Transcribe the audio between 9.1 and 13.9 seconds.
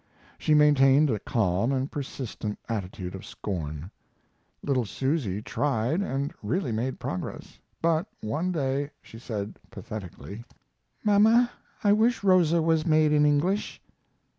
said, pathetically: "Mama, I wish Rosa was made in English."